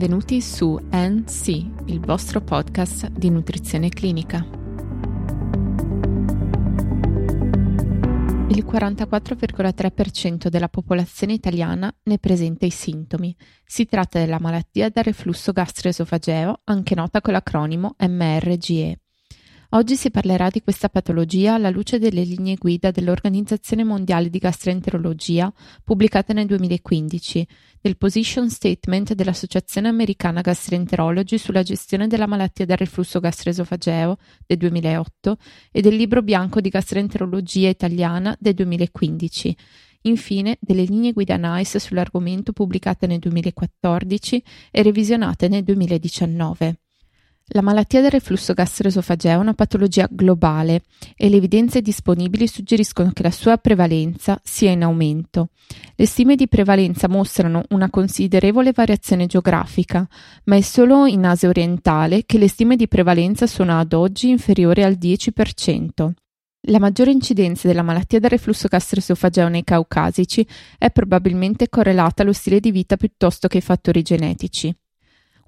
Benvenuti 0.00 0.40
su 0.40 0.80
NC, 0.90 1.48
il 1.88 2.00
vostro 2.00 2.40
podcast 2.40 3.08
di 3.10 3.28
nutrizione 3.28 3.90
clinica. 3.90 4.38
Il 8.48 8.64
44,3% 8.64 10.48
della 10.48 10.70
popolazione 10.70 11.34
italiana 11.34 11.94
ne 12.04 12.18
presenta 12.18 12.64
i 12.64 12.70
sintomi. 12.70 13.36
Si 13.62 13.84
tratta 13.84 14.18
della 14.18 14.40
malattia 14.40 14.88
da 14.88 15.02
reflusso 15.02 15.52
gastroesofageo, 15.52 16.60
anche 16.64 16.94
nota 16.94 17.20
con 17.20 17.34
l'acronimo 17.34 17.94
MRGE. 17.98 19.00
Oggi 19.72 19.94
si 19.94 20.10
parlerà 20.10 20.50
di 20.50 20.62
questa 20.62 20.88
patologia 20.88 21.54
alla 21.54 21.70
luce 21.70 22.00
delle 22.00 22.24
linee 22.24 22.56
guida 22.56 22.90
dell'Organizzazione 22.90 23.84
Mondiale 23.84 24.28
di 24.28 24.38
Gastroenterologia 24.38 25.52
pubblicate 25.84 26.32
nel 26.32 26.46
2015, 26.46 27.46
del 27.80 27.96
Position 27.96 28.50
Statement 28.50 29.14
dell'Associazione 29.14 29.86
Americana 29.86 30.40
Gastroenterology 30.40 31.38
sulla 31.38 31.62
gestione 31.62 32.08
della 32.08 32.26
malattia 32.26 32.66
del 32.66 32.78
reflusso 32.78 33.20
gastroesofageo 33.20 34.18
del 34.44 34.56
2008 34.56 35.36
e 35.70 35.80
del 35.80 35.94
Libro 35.94 36.22
bianco 36.22 36.60
di 36.60 36.68
gastroenterologia 36.68 37.68
italiana 37.68 38.36
del 38.40 38.54
2015 38.54 39.56
infine 40.02 40.56
delle 40.60 40.82
linee 40.82 41.12
guida 41.12 41.36
NICE 41.36 41.78
sull'argomento 41.78 42.52
pubblicate 42.52 43.06
nel 43.06 43.20
2014 43.20 44.42
e 44.72 44.82
revisionate 44.82 45.46
nel 45.46 45.62
2019. 45.62 46.78
La 47.52 47.62
malattia 47.62 48.00
del 48.00 48.12
reflusso 48.12 48.54
gastroesofageo 48.54 49.32
è 49.32 49.34
una 49.34 49.54
patologia 49.54 50.06
globale 50.08 50.82
e 51.16 51.28
le 51.28 51.38
evidenze 51.38 51.82
disponibili 51.82 52.46
suggeriscono 52.46 53.10
che 53.12 53.24
la 53.24 53.32
sua 53.32 53.56
prevalenza 53.56 54.40
sia 54.44 54.70
in 54.70 54.84
aumento. 54.84 55.48
Le 55.96 56.06
stime 56.06 56.36
di 56.36 56.46
prevalenza 56.46 57.08
mostrano 57.08 57.64
una 57.70 57.90
considerevole 57.90 58.70
variazione 58.70 59.26
geografica, 59.26 60.06
ma 60.44 60.54
è 60.54 60.60
solo 60.60 61.06
in 61.06 61.24
Asia 61.24 61.48
orientale 61.48 62.22
che 62.24 62.38
le 62.38 62.46
stime 62.46 62.76
di 62.76 62.86
prevalenza 62.86 63.48
sono 63.48 63.80
ad 63.80 63.94
oggi 63.94 64.28
inferiori 64.28 64.84
al 64.84 64.92
10%. 64.92 66.10
La 66.68 66.78
maggiore 66.78 67.10
incidenza 67.10 67.66
della 67.66 67.82
malattia 67.82 68.20
del 68.20 68.30
reflusso 68.30 68.68
gastroesofageo 68.68 69.48
nei 69.48 69.64
caucasici 69.64 70.46
è 70.78 70.88
probabilmente 70.92 71.68
correlata 71.68 72.22
allo 72.22 72.32
stile 72.32 72.60
di 72.60 72.70
vita 72.70 72.96
piuttosto 72.96 73.48
che 73.48 73.56
ai 73.56 73.62
fattori 73.64 74.02
genetici. 74.02 74.72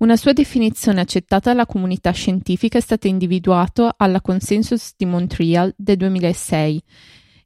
Una 0.02 0.16
sua 0.16 0.32
definizione 0.32 1.00
accettata 1.00 1.50
dalla 1.50 1.64
comunità 1.64 2.10
scientifica 2.10 2.76
è 2.76 2.80
stata 2.80 3.06
individuata 3.06 3.94
alla 3.96 4.20
Consensus 4.20 4.94
di 4.96 5.06
Montreal 5.06 5.72
del 5.76 5.96
2006, 5.96 6.82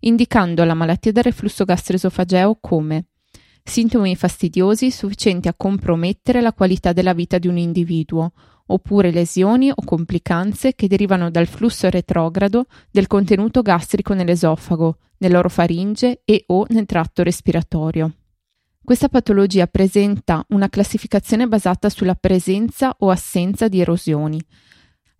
indicando 0.00 0.64
la 0.64 0.72
malattia 0.72 1.12
del 1.12 1.24
reflusso 1.24 1.66
gastroesofageo 1.66 2.56
come 2.58 3.08
sintomi 3.62 4.16
fastidiosi 4.16 4.90
sufficienti 4.90 5.48
a 5.48 5.54
compromettere 5.54 6.40
la 6.40 6.54
qualità 6.54 6.94
della 6.94 7.12
vita 7.12 7.36
di 7.36 7.46
un 7.46 7.58
individuo, 7.58 8.32
oppure 8.68 9.10
lesioni 9.10 9.68
o 9.68 9.84
complicanze 9.84 10.74
che 10.74 10.88
derivano 10.88 11.28
dal 11.28 11.46
flusso 11.46 11.90
retrogrado 11.90 12.68
del 12.90 13.06
contenuto 13.06 13.60
gastrico 13.60 14.14
nell'esofago, 14.14 14.96
nell'orofaringe 15.18 16.22
e 16.24 16.44
o 16.46 16.64
nel 16.70 16.86
tratto 16.86 17.22
respiratorio. 17.22 18.14
Questa 18.86 19.08
patologia 19.08 19.66
presenta 19.66 20.44
una 20.50 20.68
classificazione 20.68 21.48
basata 21.48 21.88
sulla 21.88 22.14
presenza 22.14 22.94
o 23.00 23.10
assenza 23.10 23.66
di 23.66 23.80
erosioni. 23.80 24.40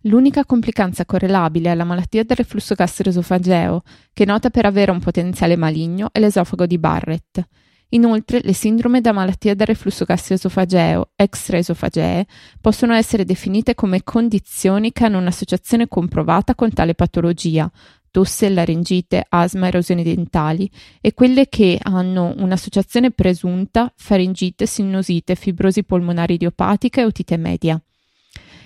L'unica 0.03 0.45
complicanza 0.45 1.03
correlabile 1.03 1.69
alla 1.69 1.83
malattia 1.83 2.23
del 2.23 2.37
reflusso 2.37 2.75
gastroesofageo, 2.75 3.83
che 4.13 4.23
è 4.23 4.25
nota 4.25 4.51
per 4.51 4.65
avere 4.65 4.91
un 4.91 5.01
potenziale 5.01 5.57
maligno, 5.57 6.07
è 6.13 6.21
l'esofago 6.21 6.65
di 6.65 6.77
Barrett. 6.77 7.45
Inoltre, 7.89 8.39
le 8.41 8.53
sindrome 8.53 9.01
da 9.01 9.11
malattia 9.11 9.53
del 9.53 9.67
reflusso 9.67 10.05
gastroesofageo 10.05 11.11
extraesofagee 11.17 12.25
possono 12.61 12.93
essere 12.93 13.25
definite 13.25 13.75
come 13.75 14.03
condizioni 14.03 14.93
che 14.93 15.03
hanno 15.03 15.17
un'associazione 15.17 15.89
comprovata 15.89 16.55
con 16.55 16.71
tale 16.71 16.95
patologia, 16.95 17.69
tosse, 18.17 18.49
laringite, 18.49 19.27
asma, 19.29 19.67
erosioni 19.67 20.01
dentali 20.01 20.67
e 21.01 21.13
quelle 21.13 21.47
che 21.49 21.77
hanno 21.79 22.33
un'associazione 22.35 23.11
presunta 23.11 23.93
faringite, 23.95 24.65
sinusite, 24.65 25.35
fibrosi 25.35 25.83
polmonari 25.83 26.33
idiopatica 26.33 27.01
e 27.01 27.05
otite 27.05 27.37
media. 27.37 27.79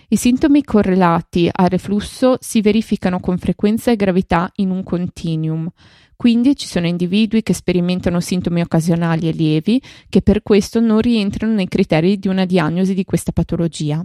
I 0.08 0.16
sintomi 0.16 0.64
correlati 0.64 1.50
al 1.52 1.68
reflusso 1.68 2.38
si 2.40 2.62
verificano 2.62 3.20
con 3.20 3.38
frequenza 3.38 3.92
e 3.92 3.98
gravità 3.98 4.50
in 4.56 4.70
un 4.70 4.84
continuum, 4.84 5.70
quindi 6.16 6.56
ci 6.56 6.68
sono 6.68 6.88
individui 6.88 7.44
che 7.44 7.54
sperimentano 7.54 8.22
sintomi 8.22 8.62
occasionali 8.62 9.28
e 9.28 9.34
lievi 9.34 9.82
che 10.08 10.22
per 10.22 10.44
questo 10.44 10.80
non 10.80 11.02
rientrano 11.02 11.56
nei 11.56 11.68
criteri 11.68 12.18
di 12.18 12.30
una 12.30 12.46
diagnosi 12.46 12.94
di 12.94 13.04
questa 13.04 13.34
patologia. 13.34 14.02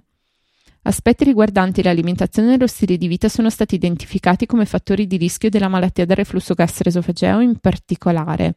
Aspetti 0.87 1.25
riguardanti 1.25 1.83
l'alimentazione 1.83 2.55
e 2.55 2.59
lo 2.59 2.69
stile 2.69 2.97
di 2.97 3.09
vita 3.09 3.29
sono 3.29 3.51
stati 3.51 3.75
identificati 3.75 4.47
come 4.47 4.67
fattori 4.67 5.09
di 5.09 5.17
rischio 5.17 5.51
della 5.51 5.67
malattia 5.67 6.07
del 6.07 6.15
reflusso 6.15 6.55
gastroesofageo 6.55 7.41
in 7.41 7.59
particolare. 7.59 8.55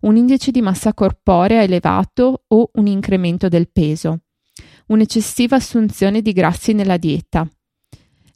Un 0.00 0.16
indice 0.16 0.50
di 0.50 0.60
massa 0.60 0.92
corporea 0.92 1.62
elevato 1.62 2.44
o 2.46 2.70
un 2.74 2.86
incremento 2.86 3.48
del 3.48 3.70
peso, 3.70 4.20
un'eccessiva 4.88 5.56
assunzione 5.56 6.20
di 6.20 6.32
grassi 6.32 6.74
nella 6.74 6.98
dieta, 6.98 7.48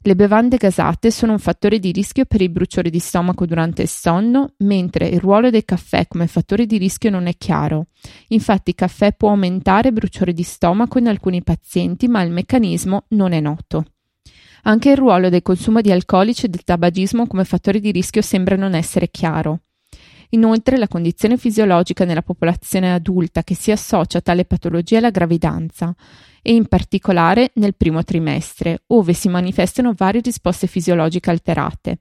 le 0.03 0.15
bevande 0.15 0.57
gasate 0.57 1.11
sono 1.11 1.33
un 1.33 1.37
fattore 1.37 1.77
di 1.77 1.91
rischio 1.91 2.25
per 2.25 2.41
i 2.41 2.49
bruciori 2.49 2.89
di 2.89 2.97
stomaco 2.97 3.45
durante 3.45 3.83
il 3.83 3.87
sonno, 3.87 4.53
mentre 4.59 5.07
il 5.07 5.19
ruolo 5.19 5.51
del 5.51 5.63
caffè 5.63 6.07
come 6.07 6.25
fattore 6.25 6.65
di 6.65 6.79
rischio 6.79 7.11
non 7.11 7.27
è 7.27 7.35
chiaro. 7.37 7.87
Infatti 8.29 8.71
il 8.71 8.75
caffè 8.75 9.13
può 9.13 9.29
aumentare 9.29 9.91
bruciori 9.91 10.33
di 10.33 10.41
stomaco 10.41 10.97
in 10.97 11.07
alcuni 11.07 11.43
pazienti, 11.43 12.07
ma 12.07 12.23
il 12.23 12.31
meccanismo 12.31 13.05
non 13.09 13.31
è 13.31 13.39
noto. 13.39 13.85
Anche 14.63 14.89
il 14.89 14.97
ruolo 14.97 15.29
del 15.29 15.43
consumo 15.43 15.81
di 15.81 15.91
alcolici 15.91 16.47
e 16.47 16.49
del 16.49 16.63
tabagismo 16.63 17.27
come 17.27 17.45
fattore 17.45 17.79
di 17.79 17.91
rischio 17.91 18.23
sembra 18.23 18.55
non 18.55 18.73
essere 18.73 19.09
chiaro. 19.09 19.61
Inoltre, 20.33 20.77
la 20.77 20.87
condizione 20.87 21.37
fisiologica 21.37 22.05
nella 22.05 22.21
popolazione 22.21 22.93
adulta 22.93 23.43
che 23.43 23.55
si 23.55 23.71
associa 23.71 24.19
a 24.19 24.21
tale 24.21 24.45
patologia 24.45 24.97
è 24.97 25.01
la 25.01 25.09
gravidanza 25.09 25.93
e 26.41 26.53
in 26.53 26.67
particolare 26.67 27.51
nel 27.55 27.75
primo 27.75 28.03
trimestre, 28.03 28.83
ove 28.87 29.13
si 29.13 29.29
manifestano 29.29 29.93
varie 29.95 30.21
risposte 30.21 30.67
fisiologiche 30.67 31.29
alterate. 31.29 31.99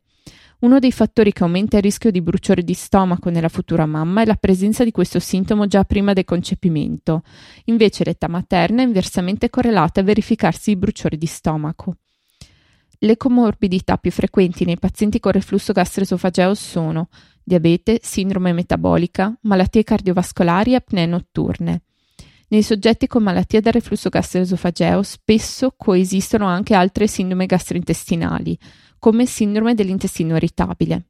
Uno 0.60 0.78
dei 0.78 0.92
fattori 0.92 1.32
che 1.32 1.42
aumenta 1.42 1.78
il 1.78 1.82
rischio 1.82 2.10
di 2.10 2.20
bruciore 2.20 2.62
di 2.62 2.74
stomaco 2.74 3.30
nella 3.30 3.48
futura 3.48 3.86
mamma 3.86 4.22
è 4.22 4.26
la 4.26 4.34
presenza 4.34 4.84
di 4.84 4.90
questo 4.90 5.18
sintomo 5.18 5.66
già 5.66 5.84
prima 5.84 6.12
del 6.12 6.24
concepimento. 6.24 7.22
Invece 7.64 8.04
l'età 8.04 8.28
materna 8.28 8.82
è 8.82 8.84
inversamente 8.84 9.48
correlata 9.48 10.00
a 10.00 10.04
verificarsi 10.04 10.72
i 10.72 10.76
bruciori 10.76 11.16
di 11.16 11.26
stomaco. 11.26 11.96
Le 13.02 13.16
comorbidità 13.16 13.96
più 13.96 14.10
frequenti 14.10 14.66
nei 14.66 14.78
pazienti 14.78 15.20
con 15.20 15.32
reflusso 15.32 15.72
gastroesofageo 15.72 16.52
sono 16.52 17.08
diabete, 17.42 17.98
sindrome 18.02 18.52
metabolica, 18.52 19.34
malattie 19.44 19.84
cardiovascolari 19.84 20.72
e 20.72 20.74
apnee 20.74 21.06
notturne. 21.06 21.84
Nei 22.48 22.62
soggetti 22.62 23.06
con 23.06 23.22
malattia 23.22 23.62
del 23.62 23.72
reflusso 23.72 24.10
gastroesofageo 24.10 25.02
spesso 25.02 25.72
coesistono 25.78 26.44
anche 26.44 26.74
altre 26.74 27.06
sindrome 27.06 27.46
gastrointestinali, 27.46 28.58
come 28.98 29.24
sindrome 29.24 29.72
dell'intestino 29.72 30.36
irritabile. 30.36 31.06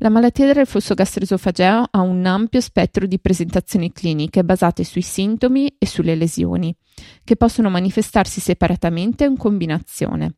La 0.00 0.10
malattia 0.10 0.44
del 0.44 0.56
reflusso 0.56 0.92
gastroesofageo 0.92 1.86
ha 1.92 2.00
un 2.02 2.26
ampio 2.26 2.60
spettro 2.60 3.06
di 3.06 3.18
presentazioni 3.18 3.90
cliniche 3.90 4.44
basate 4.44 4.84
sui 4.84 5.00
sintomi 5.00 5.76
e 5.78 5.86
sulle 5.86 6.14
lesioni, 6.14 6.76
che 7.24 7.36
possono 7.36 7.70
manifestarsi 7.70 8.38
separatamente 8.40 9.24
o 9.24 9.30
in 9.30 9.38
combinazione. 9.38 10.34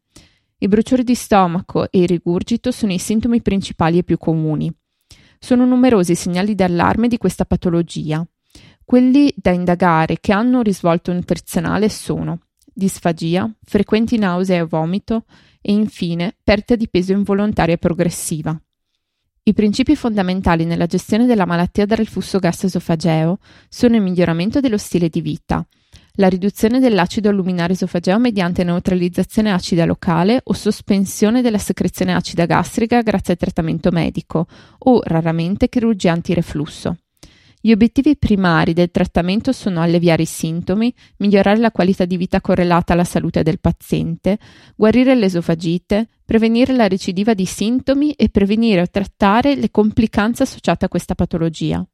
I 0.60 0.66
bruciori 0.66 1.04
di 1.04 1.14
stomaco 1.14 1.88
e 1.88 2.00
il 2.00 2.08
rigurgito 2.08 2.72
sono 2.72 2.92
i 2.92 2.98
sintomi 2.98 3.40
principali 3.40 3.98
e 3.98 4.02
più 4.02 4.18
comuni. 4.18 4.72
Sono 5.38 5.64
numerosi 5.64 6.12
i 6.12 6.16
segnali 6.16 6.56
d'allarme 6.56 7.06
di 7.06 7.16
questa 7.16 7.44
patologia. 7.44 8.26
Quelli 8.84 9.32
da 9.36 9.52
indagare 9.52 10.18
che 10.18 10.32
hanno 10.32 10.56
un 10.56 10.62
risvolto 10.64 11.12
nutrizionale 11.12 11.88
sono 11.88 12.40
disfagia, 12.72 13.48
frequenti 13.62 14.18
nausea 14.18 14.58
e 14.58 14.64
vomito 14.64 15.26
e 15.60 15.70
infine 15.70 16.34
perdita 16.42 16.74
di 16.74 16.88
peso 16.88 17.12
involontaria 17.12 17.76
progressiva. 17.76 18.60
I 19.44 19.52
principi 19.54 19.94
fondamentali 19.94 20.64
nella 20.64 20.86
gestione 20.86 21.26
della 21.26 21.46
malattia 21.46 21.86
del 21.86 21.98
reflusso 21.98 22.40
gastroesofageo 22.40 23.38
sono 23.68 23.94
il 23.94 24.02
miglioramento 24.02 24.58
dello 24.58 24.76
stile 24.76 25.08
di 25.08 25.20
vita, 25.20 25.64
la 26.18 26.28
riduzione 26.28 26.80
dell'acido 26.80 27.30
luminare 27.30 27.74
esofageo 27.74 28.18
mediante 28.18 28.64
neutralizzazione 28.64 29.52
acida 29.52 29.84
locale 29.84 30.40
o 30.44 30.52
sospensione 30.52 31.42
della 31.42 31.58
secrezione 31.58 32.12
acida 32.12 32.44
gastrica 32.44 33.02
grazie 33.02 33.34
al 33.34 33.38
trattamento 33.38 33.90
medico 33.90 34.46
o 34.78 35.00
raramente 35.04 35.68
chirurgia 35.68 36.12
antireflusso. 36.12 36.96
Gli 37.60 37.72
obiettivi 37.72 38.16
primari 38.16 38.72
del 38.72 38.90
trattamento 38.90 39.52
sono 39.52 39.80
alleviare 39.80 40.22
i 40.22 40.26
sintomi, 40.26 40.92
migliorare 41.18 41.58
la 41.58 41.72
qualità 41.72 42.04
di 42.04 42.16
vita 42.16 42.40
correlata 42.40 42.92
alla 42.92 43.04
salute 43.04 43.42
del 43.42 43.60
paziente, 43.60 44.38
guarire 44.76 45.14
l'esofagite, 45.14 46.08
prevenire 46.24 46.72
la 46.72 46.88
recidiva 46.88 47.34
di 47.34 47.46
sintomi 47.46 48.12
e 48.12 48.28
prevenire 48.28 48.80
o 48.80 48.88
trattare 48.88 49.56
le 49.56 49.70
complicanze 49.70 50.44
associate 50.44 50.84
a 50.84 50.88
questa 50.88 51.14
patologia. 51.14 51.84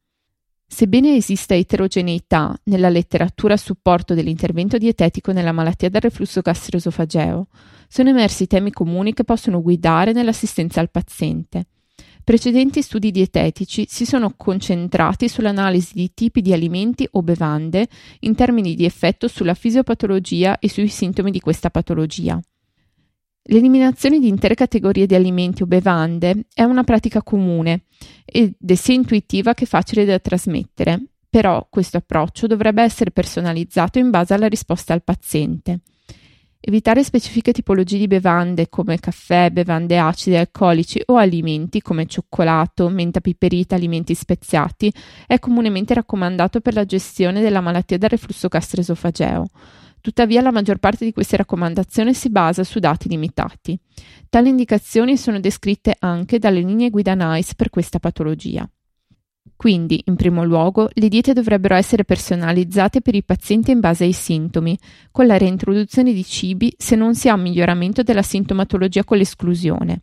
Sebbene 0.67 1.15
esista 1.15 1.55
eterogeneità 1.55 2.57
nella 2.65 2.89
letteratura 2.89 3.55
a 3.55 3.59
supporto 3.59 4.15
dell'intervento 4.15 4.77
dietetico 4.79 5.31
nella 5.33 5.53
malattia 5.53 5.89
del 5.89 6.01
reflusso 6.01 6.41
gastroesofageo, 6.41 7.47
sono 7.87 8.09
emersi 8.09 8.47
temi 8.47 8.73
comuni 8.73 9.13
che 9.15 9.25
possono 9.25 9.63
guidare 9.63 10.13
nell'assistenza 10.13 10.81
al 10.81 10.91
paziente. 10.91 11.67
Precedenti 12.25 12.81
studi 12.81 13.11
dietetici 13.11 13.85
si 13.87 14.07
sono 14.07 14.33
concentrati 14.35 15.29
sull'analisi 15.29 15.93
di 15.95 16.11
tipi 16.15 16.41
di 16.41 16.55
alimenti 16.55 17.07
o 17.13 17.23
bevande 17.23 17.87
in 18.21 18.35
termini 18.35 18.75
di 18.75 18.87
effetto 18.87 19.29
sulla 19.29 19.53
fisiopatologia 19.53 20.59
e 20.59 20.71
sui 20.71 20.89
sintomi 20.89 21.31
di 21.31 21.41
questa 21.41 21.69
patologia. 21.69 22.41
L'eliminazione 23.49 24.21
di 24.21 24.29
intere 24.29 24.55
categorie 24.55 25.05
di 25.05 25.15
alimenti 25.15 25.63
o 25.63 25.67
bevande 25.67 26.47
è 26.55 26.63
una 26.63 26.83
pratica 26.83 27.23
comune 27.23 27.83
ed 28.25 28.55
è 28.65 28.75
sia 28.75 28.95
intuitiva 28.95 29.53
che 29.53 29.67
facile 29.67 30.07
da 30.07 30.19
trasmettere, 30.19 31.09
però 31.29 31.67
questo 31.69 31.99
approccio 31.99 32.47
dovrebbe 32.47 32.83
essere 32.83 33.11
personalizzato 33.11 33.99
in 33.99 34.09
base 34.09 34.33
alla 34.33 34.49
risposta 34.49 34.95
al 34.95 35.03
paziente. 35.03 35.81
Evitare 36.59 37.05
specifiche 37.05 37.53
tipologie 37.53 37.99
di 37.99 38.07
bevande 38.07 38.71
come 38.71 38.99
caffè, 38.99 39.51
bevande 39.51 39.99
acide, 39.99 40.39
alcolici 40.39 41.03
o 41.05 41.17
alimenti 41.17 41.83
come 41.83 42.07
cioccolato, 42.07 42.89
menta 42.89 43.21
piperita, 43.21 43.75
alimenti 43.75 44.15
speziati 44.15 44.91
è 45.27 45.39
comunemente 45.39 45.93
raccomandato 45.93 46.61
per 46.61 46.73
la 46.73 46.87
gestione 46.87 47.43
della 47.43 47.61
malattia 47.61 47.99
del 47.99 48.09
reflusso 48.09 48.49
gastroesofageo. 48.49 49.45
Tuttavia 50.05 50.43
la 50.43 50.51
maggior 50.51 50.77
parte 50.77 51.07
di 51.07 51.15
queste 51.15 51.39
raccomandazioni 51.39 52.13
si 52.13 52.29
basa 52.29 52.63
su 52.63 52.79
dati 52.79 53.09
limitati. 53.09 53.79
Tali 54.29 54.51
indicazioni 54.51 55.17
sono 55.17 55.41
descritte 55.41 55.97
anche 55.99 56.39
dalle 56.39 56.61
linee 56.61 56.91
guida 56.91 57.15
NICE 57.15 57.55
per 57.57 57.71
questa 57.71 57.99
patologia. 57.99 58.69
Quindi, 59.57 60.03
in 60.05 60.17
primo 60.17 60.45
luogo, 60.45 60.91
le 60.93 61.09
diete 61.09 61.33
dovrebbero 61.33 61.75
essere 61.75 62.05
personalizzate 62.05 63.01
per 63.01 63.15
i 63.15 63.23
pazienti 63.23 63.71
in 63.71 63.81
base 63.81 64.05
ai 64.05 64.13
sintomi, 64.13 64.79
con 65.11 65.27
la 65.27 65.39
reintroduzione 65.39 66.13
di 66.13 66.23
cibi 66.23 66.75
se 66.77 66.97
non 66.97 67.15
si 67.15 67.31
ha 67.31 67.35
un 67.35 67.41
miglioramento 67.41 68.03
della 68.03 68.21
sintomatologia 68.21 69.05
con 69.05 69.17
l'esclusione. 69.17 70.01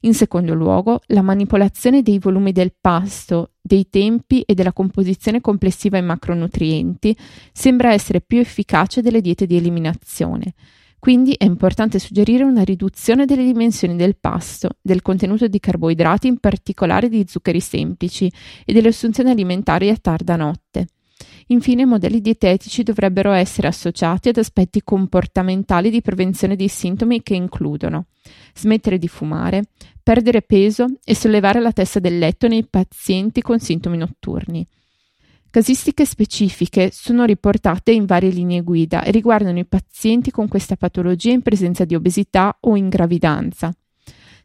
In 0.00 0.14
secondo 0.14 0.54
luogo, 0.54 1.00
la 1.06 1.22
manipolazione 1.22 2.02
dei 2.02 2.18
volumi 2.18 2.52
del 2.52 2.72
pasto, 2.80 3.54
dei 3.60 3.88
tempi 3.90 4.42
e 4.42 4.54
della 4.54 4.72
composizione 4.72 5.40
complessiva 5.40 5.98
in 5.98 6.06
macronutrienti 6.06 7.16
sembra 7.52 7.92
essere 7.92 8.20
più 8.20 8.38
efficace 8.38 9.02
delle 9.02 9.20
diete 9.20 9.46
di 9.46 9.56
eliminazione. 9.56 10.54
Quindi 11.00 11.34
è 11.38 11.44
importante 11.44 11.98
suggerire 11.98 12.42
una 12.42 12.64
riduzione 12.64 13.24
delle 13.24 13.44
dimensioni 13.44 13.96
del 13.96 14.16
pasto, 14.16 14.70
del 14.80 15.02
contenuto 15.02 15.46
di 15.46 15.60
carboidrati, 15.60 16.26
in 16.26 16.38
particolare 16.38 17.08
di 17.08 17.24
zuccheri 17.26 17.60
semplici, 17.60 18.30
e 18.64 18.72
delle 18.72 18.88
assunzioni 18.88 19.30
alimentari 19.30 19.90
a 19.90 19.96
tarda 19.96 20.36
notte. 20.36 20.86
Infine, 21.50 21.82
i 21.82 21.86
modelli 21.86 22.20
dietetici 22.20 22.82
dovrebbero 22.82 23.32
essere 23.32 23.68
associati 23.68 24.28
ad 24.28 24.36
aspetti 24.36 24.82
comportamentali 24.82 25.88
di 25.88 26.02
prevenzione 26.02 26.56
dei 26.56 26.68
sintomi 26.68 27.22
che 27.22 27.34
includono 27.34 28.06
smettere 28.54 28.98
di 28.98 29.08
fumare, 29.08 29.64
perdere 30.02 30.42
peso 30.42 30.86
e 31.02 31.14
sollevare 31.14 31.60
la 31.60 31.72
testa 31.72 32.00
del 32.00 32.18
letto 32.18 32.48
nei 32.48 32.66
pazienti 32.66 33.40
con 33.40 33.58
sintomi 33.60 33.96
notturni. 33.96 34.66
Casistiche 35.50 36.04
specifiche 36.04 36.90
sono 36.92 37.24
riportate 37.24 37.92
in 37.92 38.04
varie 38.04 38.28
linee 38.28 38.60
guida 38.60 39.02
e 39.02 39.10
riguardano 39.10 39.58
i 39.58 39.64
pazienti 39.64 40.30
con 40.30 40.46
questa 40.48 40.76
patologia 40.76 41.30
in 41.30 41.40
presenza 41.40 41.86
di 41.86 41.94
obesità 41.94 42.54
o 42.60 42.76
in 42.76 42.90
gravidanza. 42.90 43.72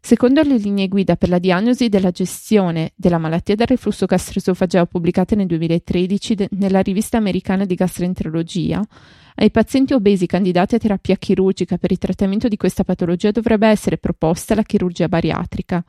Secondo 0.05 0.41
le 0.41 0.57
linee 0.57 0.89
guida 0.89 1.15
per 1.15 1.29
la 1.29 1.39
diagnosi 1.39 1.87
della 1.87 2.11
gestione 2.11 2.91
della 2.93 3.17
malattia 3.17 3.55
del 3.55 3.67
reflusso 3.67 4.05
gastroesofageo 4.05 4.85
pubblicate 4.85 5.33
nel 5.33 5.45
2013 5.45 6.35
de- 6.35 6.49
nella 6.57 6.81
rivista 6.81 7.15
americana 7.15 7.63
di 7.63 7.73
gastroenterologia, 7.73 8.81
ai 9.35 9.49
pazienti 9.49 9.93
obesi 9.93 10.25
candidati 10.25 10.75
a 10.75 10.77
terapia 10.77 11.15
chirurgica 11.15 11.77
per 11.77 11.93
il 11.93 11.99
trattamento 11.99 12.49
di 12.49 12.57
questa 12.57 12.83
patologia 12.83 13.31
dovrebbe 13.31 13.69
essere 13.69 13.97
proposta 13.97 14.55
la 14.55 14.63
chirurgia 14.63 15.07
bariatrica. 15.07 15.81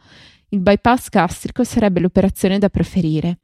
Il 0.50 0.60
bypass 0.60 1.08
gastrico 1.08 1.64
sarebbe 1.64 1.98
l'operazione 1.98 2.60
da 2.60 2.68
preferire. 2.68 3.40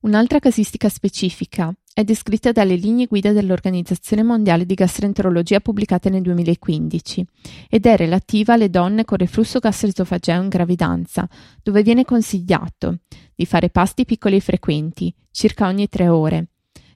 Un'altra 0.00 0.40
casistica 0.40 0.90
specifica 0.90 1.74
è 1.96 2.04
descritta 2.04 2.52
dalle 2.52 2.74
linee 2.74 3.06
guida 3.06 3.32
dell'Organizzazione 3.32 4.22
Mondiale 4.22 4.66
di 4.66 4.74
Gastroenterologia 4.74 5.60
pubblicate 5.60 6.10
nel 6.10 6.20
2015 6.20 7.26
ed 7.70 7.86
è 7.86 7.96
relativa 7.96 8.52
alle 8.52 8.68
donne 8.68 9.06
con 9.06 9.16
reflusso 9.16 9.60
gastroesofageo 9.60 10.42
in 10.42 10.48
gravidanza, 10.50 11.26
dove 11.62 11.82
viene 11.82 12.04
consigliato 12.04 12.98
di 13.34 13.46
fare 13.46 13.70
pasti 13.70 14.04
piccoli 14.04 14.36
e 14.36 14.40
frequenti, 14.40 15.10
circa 15.30 15.68
ogni 15.68 15.88
tre 15.88 16.08
ore, 16.08 16.48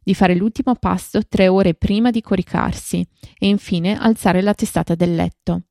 di 0.02 0.12
fare 0.12 0.34
l'ultimo 0.34 0.74
pasto 0.74 1.26
tre 1.26 1.48
ore 1.48 1.72
prima 1.72 2.10
di 2.10 2.20
coricarsi 2.20 3.00
e 3.38 3.48
infine 3.48 3.96
alzare 3.98 4.42
la 4.42 4.52
testata 4.52 4.94
del 4.94 5.14
letto. 5.14 5.62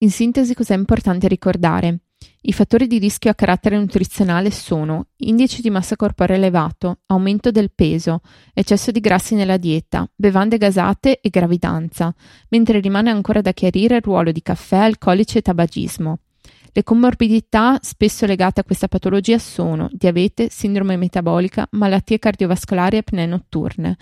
In 0.00 0.10
sintesi 0.10 0.52
cos'è 0.52 0.74
importante 0.74 1.28
ricordare? 1.28 2.00
I 2.42 2.52
fattori 2.52 2.86
di 2.86 2.98
rischio 2.98 3.30
a 3.30 3.34
carattere 3.34 3.78
nutrizionale 3.78 4.50
sono 4.50 5.06
indice 5.16 5.62
di 5.62 5.70
massa 5.70 5.96
corporea 5.96 6.36
elevato, 6.36 6.98
aumento 7.06 7.50
del 7.50 7.72
peso, 7.74 8.20
eccesso 8.52 8.90
di 8.90 9.00
grassi 9.00 9.34
nella 9.34 9.56
dieta, 9.56 10.08
bevande 10.14 10.58
gasate 10.58 11.20
e 11.20 11.30
gravidanza, 11.30 12.14
mentre 12.50 12.80
rimane 12.80 13.10
ancora 13.10 13.40
da 13.40 13.52
chiarire 13.52 13.96
il 13.96 14.02
ruolo 14.02 14.30
di 14.30 14.42
caffè, 14.42 14.76
alcolici 14.76 15.38
e 15.38 15.42
tabagismo. 15.42 16.18
Le 16.76 16.82
comorbidità 16.82 17.78
spesso 17.80 18.26
legate 18.26 18.60
a 18.60 18.64
questa 18.64 18.88
patologia 18.88 19.38
sono 19.38 19.88
diabete, 19.92 20.48
sindrome 20.50 20.96
metabolica, 20.96 21.66
malattie 21.70 22.18
cardiovascolari 22.18 22.96
e 22.96 22.98
apnee 22.98 23.26
notturne. 23.26 23.96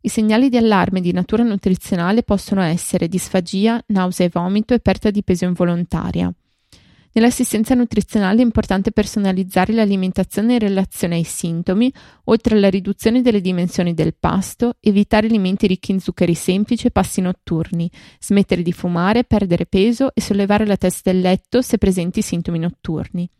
I 0.00 0.08
segnali 0.08 0.48
di 0.48 0.56
allarme 0.56 1.00
di 1.00 1.12
natura 1.12 1.42
nutrizionale 1.42 2.22
possono 2.22 2.62
essere 2.62 3.08
disfagia, 3.08 3.82
nausea 3.88 4.26
e 4.26 4.30
vomito 4.32 4.74
e 4.74 4.80
perdita 4.80 5.10
di 5.10 5.22
peso 5.22 5.44
involontaria. 5.44 6.34
Nell'assistenza 7.16 7.76
nutrizionale 7.76 8.40
è 8.40 8.44
importante 8.44 8.90
personalizzare 8.90 9.72
l'alimentazione 9.72 10.54
in 10.54 10.58
relazione 10.58 11.14
ai 11.14 11.22
sintomi, 11.22 11.92
oltre 12.24 12.56
alla 12.56 12.68
riduzione 12.68 13.22
delle 13.22 13.40
dimensioni 13.40 13.94
del 13.94 14.16
pasto, 14.18 14.78
evitare 14.80 15.28
alimenti 15.28 15.68
ricchi 15.68 15.92
in 15.92 16.00
zuccheri 16.00 16.34
semplici 16.34 16.88
e 16.88 16.90
passi 16.90 17.20
notturni, 17.20 17.88
smettere 18.18 18.62
di 18.62 18.72
fumare, 18.72 19.22
perdere 19.22 19.64
peso 19.64 20.12
e 20.12 20.20
sollevare 20.20 20.66
la 20.66 20.76
testa 20.76 21.12
del 21.12 21.20
letto 21.20 21.62
se 21.62 21.78
presenti 21.78 22.20
sintomi 22.20 22.58
notturni. 22.58 23.30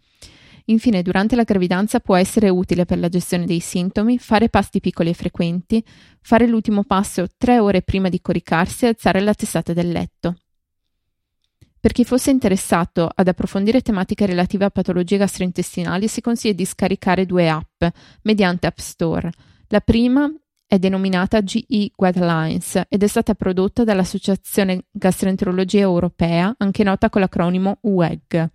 Infine, 0.66 1.02
durante 1.02 1.34
la 1.34 1.42
gravidanza 1.42 1.98
può 1.98 2.14
essere 2.14 2.50
utile 2.50 2.84
per 2.84 3.00
la 3.00 3.08
gestione 3.08 3.44
dei 3.44 3.58
sintomi 3.58 4.18
fare 4.18 4.48
pasti 4.48 4.78
piccoli 4.78 5.10
e 5.10 5.14
frequenti, 5.14 5.84
fare 6.22 6.46
l'ultimo 6.46 6.84
passo 6.84 7.26
tre 7.36 7.58
ore 7.58 7.82
prima 7.82 8.08
di 8.08 8.20
coricarsi 8.20 8.84
e 8.84 8.88
alzare 8.88 9.20
la 9.20 9.34
testata 9.34 9.72
del 9.72 9.90
letto. 9.90 10.36
Per 11.84 11.92
chi 11.92 12.06
fosse 12.06 12.30
interessato 12.30 13.10
ad 13.14 13.28
approfondire 13.28 13.82
tematiche 13.82 14.24
relative 14.24 14.64
a 14.64 14.70
patologie 14.70 15.18
gastrointestinali, 15.18 16.08
si 16.08 16.22
consiglia 16.22 16.54
di 16.54 16.64
scaricare 16.64 17.26
due 17.26 17.46
app 17.50 17.84
mediante 18.22 18.66
App 18.66 18.78
Store. 18.78 19.30
La 19.68 19.80
prima 19.80 20.32
è 20.66 20.78
denominata 20.78 21.44
GE 21.44 21.90
Guidelines 21.94 22.84
ed 22.88 23.02
è 23.02 23.06
stata 23.06 23.34
prodotta 23.34 23.84
dall'Associazione 23.84 24.86
Gastroenterologia 24.90 25.80
Europea, 25.80 26.54
anche 26.56 26.84
nota 26.84 27.10
con 27.10 27.20
l'acronimo 27.20 27.76
UEG. 27.82 28.48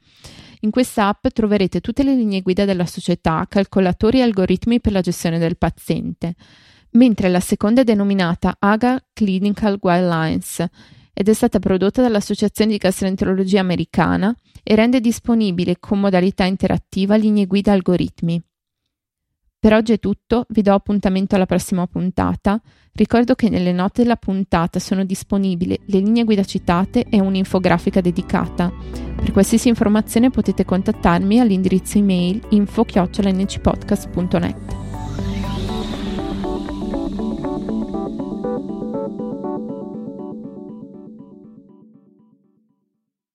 In 0.62 0.72
questa 0.72 1.10
app 1.10 1.28
troverete 1.28 1.82
tutte 1.82 2.02
le 2.02 2.16
linee 2.16 2.42
guida 2.42 2.66
della 2.66 2.88
società, 2.88 3.46
calcolatori 3.48 4.18
e 4.18 4.24
algoritmi 4.24 4.82
per 4.82 4.92
la 4.92 5.02
gestione 5.02 5.38
del 5.38 5.56
paziente, 5.56 6.34
mentre 6.94 7.30
la 7.30 7.42
seconda 7.42 7.82
è 7.82 7.84
denominata 7.84 8.56
AGA 8.58 9.00
Clinical 9.14 9.78
Guidelines 9.78 10.68
ed 11.20 11.28
è 11.28 11.34
stata 11.34 11.60
prodotta 11.60 12.02
dall'Associazione 12.02 12.72
di 12.72 12.78
Gastroenterologia 12.78 13.60
Americana 13.60 14.34
e 14.64 14.76
rende 14.76 15.02
disponibile 15.02 15.76
con 15.78 16.00
modalità 16.00 16.46
interattiva 16.46 17.18
linee 17.18 17.46
guida 17.46 17.74
algoritmi. 17.74 18.42
Per 19.60 19.74
oggi 19.74 19.92
è 19.92 20.00
tutto, 20.00 20.46
vi 20.48 20.62
do 20.62 20.74
appuntamento 20.74 21.36
alla 21.36 21.46
prossima 21.46 21.86
puntata. 21.88 22.58
Ricordo 22.94 23.36
che 23.36 23.50
nelle 23.50 23.74
note 23.74 24.04
della 24.04 24.16
puntata 24.16 24.80
sono 24.80 25.04
disponibili 25.04 25.78
le 25.88 26.00
linee 26.00 26.24
guida 26.24 26.46
citate 26.46 27.04
e 27.10 27.20
un'infografica 27.20 28.00
dedicata. 28.00 28.72
Per 29.18 29.34
qualsiasi 29.34 29.68
informazione 29.68 30.30
potete 30.30 30.64
contattarmi 30.64 31.42
all'indirizzo 31.42 31.98
email 31.98 32.42
info-ncpodcast.net. 32.48 34.79